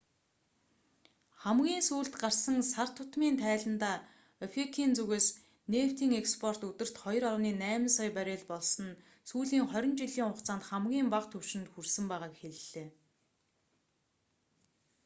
хамгийн 1.43 1.81
сүүлд 1.87 2.13
гарсан 2.21 2.57
сар 2.71 2.89
тутмын 2.97 3.35
тайландаа 3.43 3.97
опек-ийн 4.45 4.91
зүгээс 4.97 5.27
нефтийн 5.73 6.13
экспорт 6.21 6.61
өдөрт 6.69 6.95
2,8 7.03 7.95
сая 7.95 8.11
баррел 8.17 8.43
болсон 8.51 8.85
нь 8.89 8.99
сүүлийн 9.29 9.65
хорин 9.71 9.93
жилийн 9.99 10.29
хугацаанд 10.31 10.67
хамгийн 10.69 11.07
бага 11.13 11.27
түвшинд 11.33 11.67
хүрсэн 11.71 12.05
байгааг 12.11 12.33
хэллээ 12.41 12.87